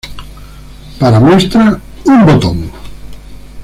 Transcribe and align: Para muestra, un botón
Para 0.99 1.19
muestra, 1.19 1.79
un 2.05 2.25
botón 2.25 2.71